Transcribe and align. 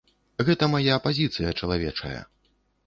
Гэта 0.47 0.69
мая 0.77 0.97
пазіцыя 1.05 1.53
чалавечая. 1.59 2.21